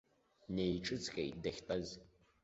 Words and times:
Неиҿыҵҟьеит 0.53 1.35
дахьтәаз. 1.43 1.87